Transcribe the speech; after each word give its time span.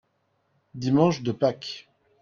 dimanche 0.73 1.21
de 1.21 1.31
Pâques. 1.31 1.87